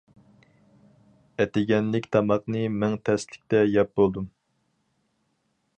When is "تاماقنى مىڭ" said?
2.17-2.97